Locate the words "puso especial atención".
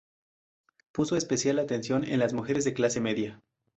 0.93-2.03